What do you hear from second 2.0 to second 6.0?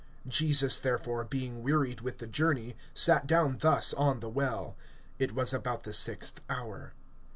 with the journey, sat down thus on the well. It was about the